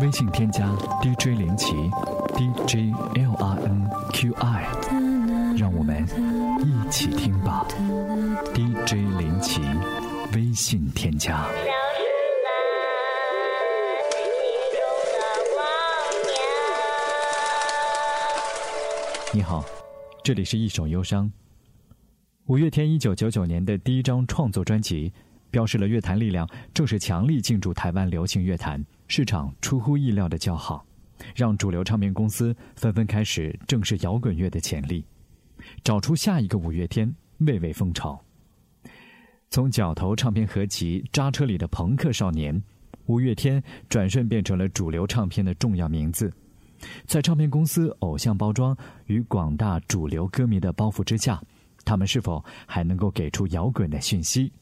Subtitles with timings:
[0.00, 0.64] 微信添加
[1.02, 1.72] DJ 林奇
[2.36, 4.64] ，DJ L R N Q I，
[5.56, 6.04] 让我们
[6.60, 7.66] 一起听吧。
[8.54, 9.60] DJ 林奇，
[10.34, 11.48] 微信添加。
[19.32, 19.64] 你好，
[20.22, 21.28] 这里是一首忧伤。
[22.46, 25.12] 五月天一九九九年的第一张创作专辑，
[25.50, 28.84] 标示了乐坛力量正是强力进驻台湾流行乐坛。
[29.08, 30.86] 市场出乎意料的较好，
[31.34, 35.04] 让主流唱片公司纷纷开始正视摇滚乐的潜力，
[35.82, 38.22] 找出下一个五月天，蔚为风潮。
[39.50, 42.54] 从角头唱片合集《扎车里的朋克少年》，
[43.06, 46.30] 五月天转瞬变成了主流唱片的重要名字。
[47.06, 51.42] 在唱片公司偶像包装与广大主流歌迷的包袱之下，
[51.82, 54.52] 他们是否还能够给出摇滚的讯息，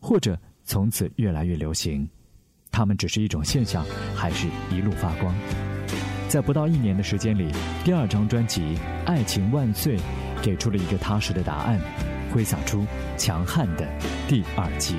[0.00, 2.06] 或者从此越来越流行？
[2.78, 5.34] 他们只是一种现象，还是一路发光？
[6.28, 7.50] 在不到一年的时间里，
[7.84, 8.60] 第二张专辑
[9.04, 9.96] 《爱情万岁》
[10.40, 11.80] 给出了一个踏实的答案，
[12.32, 13.84] 挥洒出强悍的
[14.28, 14.94] 第二季。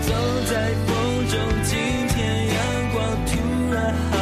[0.00, 0.14] 走
[0.46, 1.76] 在风中，今
[2.08, 2.56] 天阳
[2.94, 4.16] 光突然好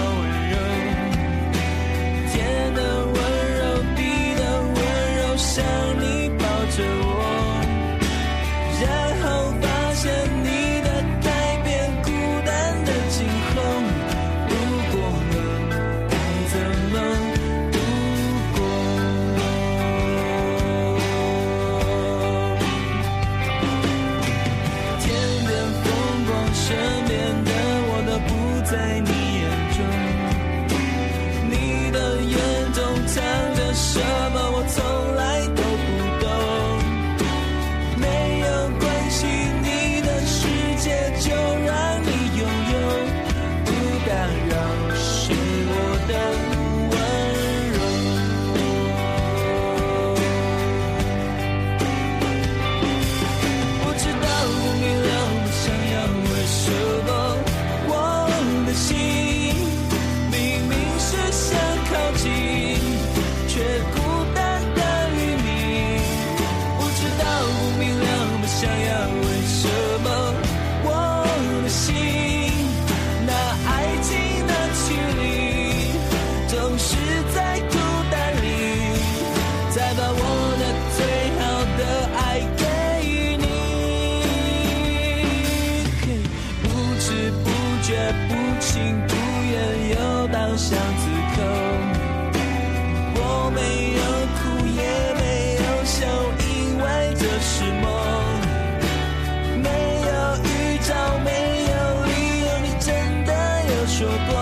[58.79, 59.08] see
[104.09, 104.38] your blood.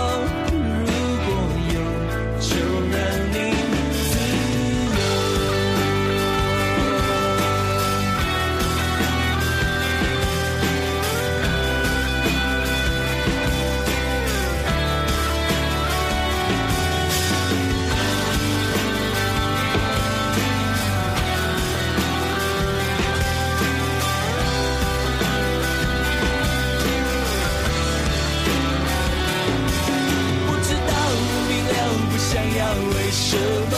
[33.26, 33.75] should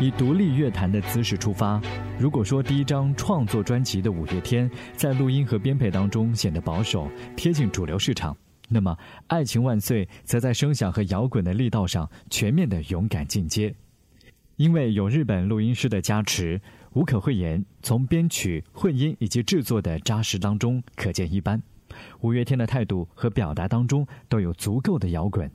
[0.00, 1.82] 以独立乐坛的姿势出发，
[2.20, 8.36] 如果说第一张创作专辑的五月天在录音和编配当中显得保守，贴近主流市场，
[8.68, 8.92] 那么
[9.26, 13.74] 《爱情万岁》则在声响和摇滚的力道上全面的勇敢进阶。
[14.54, 16.60] 因为有日本录音师的加持，
[16.92, 21.60] 无可讳言，从编曲、混音以及制作的扎实当中可见一斑。
[22.20, 25.50] 五月天的态度和表达当中都有足够的摇滚。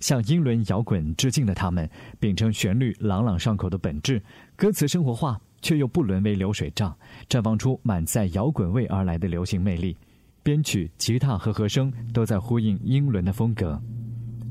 [0.00, 1.88] 向英伦摇滚致敬的他们，
[2.18, 4.22] 秉承旋律朗朗上口的本质，
[4.56, 6.96] 歌词生活化却又不沦为流水账，
[7.28, 9.96] 绽放出满载摇滚味而来的流行魅力。
[10.42, 13.80] 编曲、吉他和和声都在呼应英伦的风格。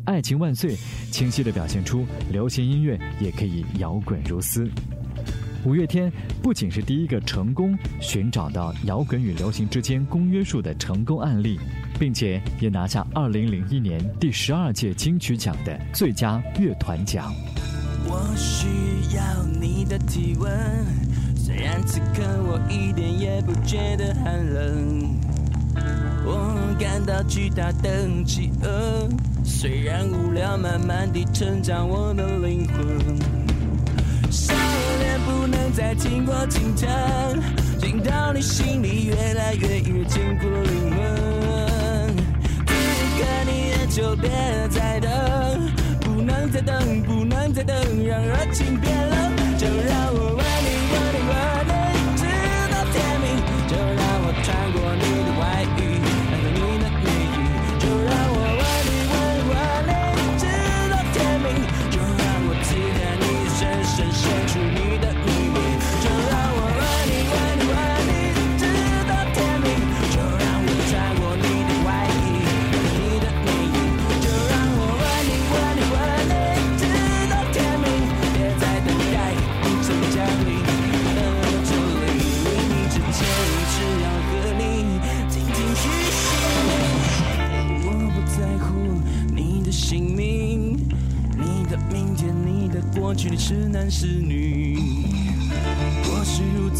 [0.05, 0.75] 爱情万岁，
[1.11, 4.69] 清晰地表现出流行音乐也可以摇滚如斯。
[5.65, 6.11] 五月天
[6.41, 11.59] 不仅是第一个成功寻找到摇滚与流行之间公约数的成功案例，
[11.99, 17.33] 并且也拿下二零零一年第十二届金曲奖的最佳乐团奖。
[18.05, 18.67] 我需
[19.15, 19.21] 要
[19.59, 20.49] 你的体温，
[21.35, 25.13] 虽然此刻我一点也不觉得寒冷。
[26.25, 29.09] 我感到巨大的饥饿，
[29.43, 32.77] 虽然无聊，慢慢地成长我的灵魂。
[34.31, 34.53] 少
[34.99, 36.89] 年不能再经过清晨，
[37.79, 40.47] 进到你心里越来越越坚固
[43.99, 44.29] 就别
[44.69, 45.11] 再等，
[45.99, 47.75] 不能再等，不能再等，
[48.05, 49.35] 让热情变冷，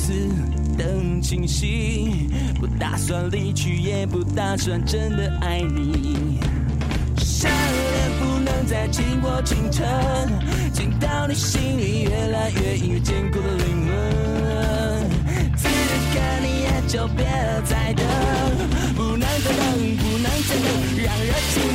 [0.10, 2.28] 是如此的清晰，
[2.60, 6.40] 不打算离去，也不打算真的爱你。
[7.18, 9.86] 想念不能再经过清晨，
[10.74, 13.92] 进到你心里越来越越坚固的灵魂。
[15.56, 17.24] 此刻你也就别
[17.66, 18.04] 再等，
[18.96, 20.66] 不能再等，不能再等，
[21.06, 21.69] 让热情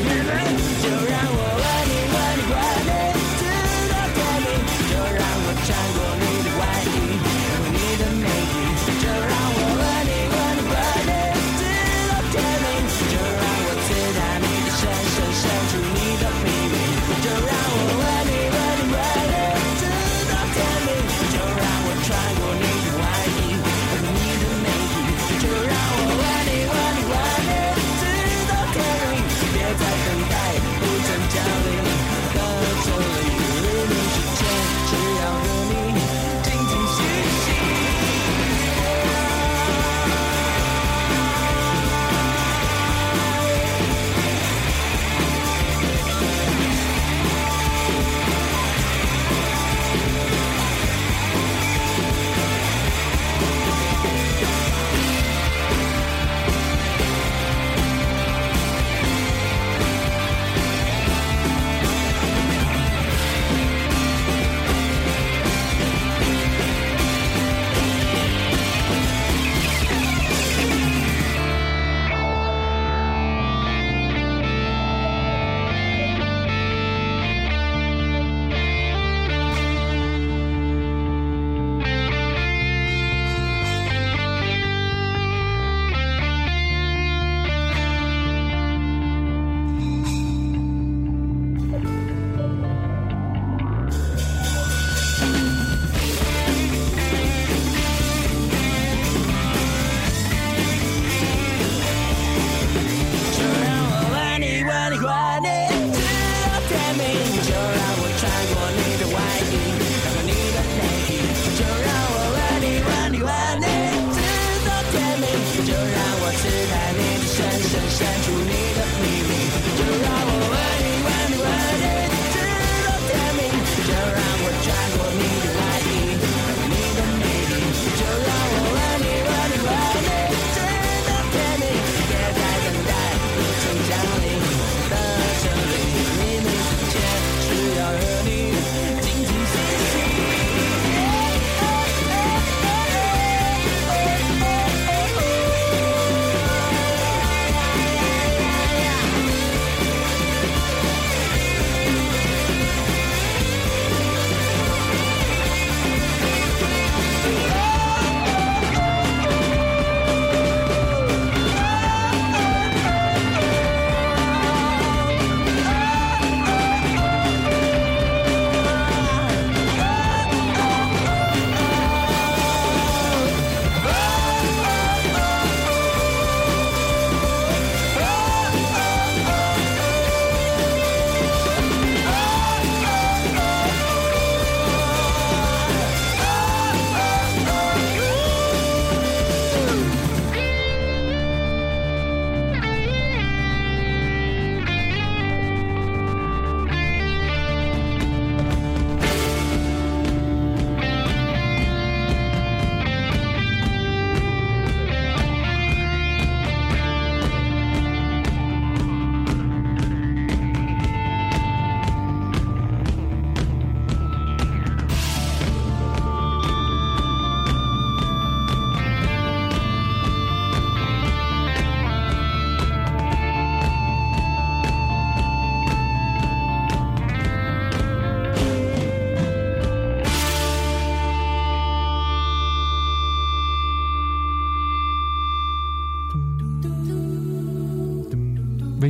[115.62, 119.30] 就让我刺探你的深深，深处你的秘密，
[119.78, 120.23] 就让。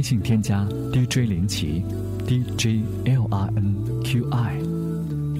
[0.04, 1.82] 信添加 DJ 林奇
[2.26, 4.58] ，DJ L R N Q I，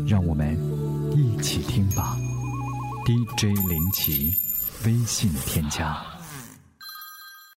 [0.08, 0.56] 让我们
[1.14, 2.16] 一起听吧。
[3.04, 4.34] DJ 林奇，
[4.86, 6.13] 微信添加。